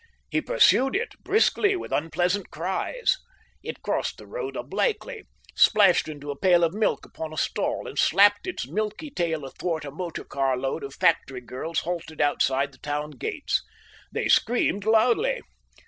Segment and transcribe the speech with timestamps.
[0.31, 3.17] He pursued it, briskly with unpleasant cries.
[3.61, 7.99] It crossed the road obliquely, splashed into a pail of milk upon a stall, and
[7.99, 12.79] slapped its milky tail athwart a motor car load of factory girls halted outside the
[12.79, 13.61] town gates.
[14.11, 15.41] They screamed loudly.